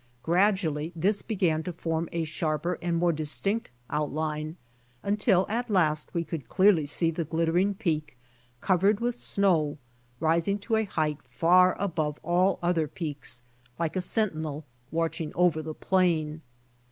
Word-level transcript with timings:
Gradually 0.23 0.91
this 0.95 1.21
began 1.21 1.61
to 1.61 1.71
form 1.71 2.09
a 2.11 2.23
sharper 2.23 2.79
and 2.81 2.97
more 2.97 3.13
distinct 3.13 3.69
outline, 3.87 4.57
until 5.03 5.45
at 5.47 5.69
last 5.69 6.11
we 6.15 6.23
could 6.23 6.41
see 6.41 6.47
clearly 6.47 6.85
the 6.85 7.23
glittering 7.23 7.75
peak, 7.75 8.17
covered 8.61 8.99
with 8.99 9.13
snow, 9.13 9.77
rising 10.19 10.57
to 10.57 10.75
a 10.75 10.85
height 10.85 11.19
far 11.29 11.79
above 11.79 12.17
all 12.23 12.57
other 12.63 12.87
peaks, 12.87 13.43
like 13.77 13.95
a 13.95 14.01
sentinel 14.01 14.65
watching 14.89 15.31
over 15.35 15.61
the 15.61 15.75
plain. 15.75 16.41